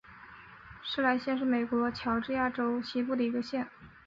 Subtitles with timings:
[0.81, 3.67] 施莱县是美国乔治亚州西部的一个县。